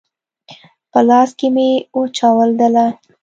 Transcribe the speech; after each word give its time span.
په 0.91 0.99
لاس 1.09 1.29
کي 1.39 1.47
مي 1.55 1.69
وچاودله! 1.99 2.85